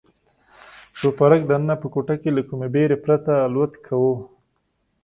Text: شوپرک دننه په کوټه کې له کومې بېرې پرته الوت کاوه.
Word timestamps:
شوپرک 0.99 1.41
دننه 1.49 1.75
په 1.81 1.87
کوټه 1.93 2.15
کې 2.21 2.29
له 2.35 2.41
کومې 2.47 2.67
بېرې 2.75 2.97
پرته 3.03 3.31
الوت 3.45 3.73
کاوه. 3.85 4.15